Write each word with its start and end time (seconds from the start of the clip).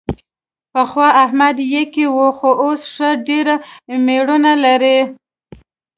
پخوا 0.73 1.07
احمد 1.23 1.55
یکه 1.75 2.05
و، 2.15 2.17
خو 2.37 2.49
اوس 2.63 2.81
ښه 2.93 3.09
ډېر 3.27 3.47
مېړونه 4.05 4.51
لري. 4.65 4.99